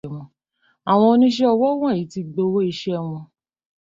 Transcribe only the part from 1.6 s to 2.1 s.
wọ̀nyí